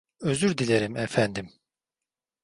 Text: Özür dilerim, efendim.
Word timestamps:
Özür 0.21 0.57
dilerim, 0.57 0.95
efendim. 0.97 1.49